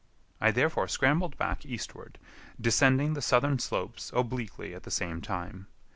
I 0.39 0.49
therefore 0.49 0.87
scrambled 0.87 1.37
back 1.37 1.63
eastward, 1.63 2.17
descending 2.59 3.13
the 3.13 3.21
southern 3.21 3.59
slopes 3.59 4.11
obliquely 4.15 4.73
at 4.73 4.81
the 4.81 4.89
same 4.89 5.21
time. 5.21 5.67